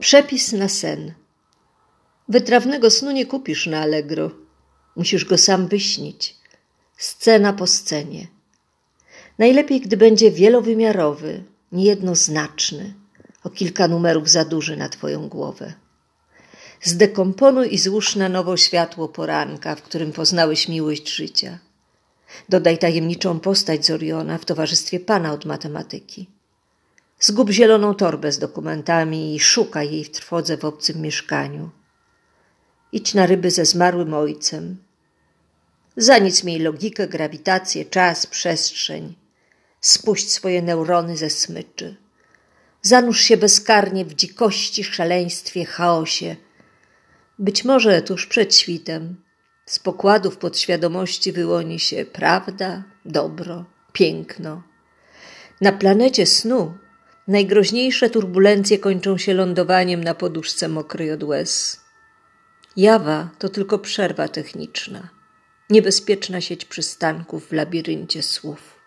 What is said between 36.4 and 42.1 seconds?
miej logikę, grawitację, czas, przestrzeń. Spuść swoje neurony ze smyczy.